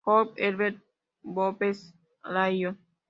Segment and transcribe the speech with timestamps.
[0.03, 0.77] John Herbert
[1.23, 2.75] Bowes-Lyon.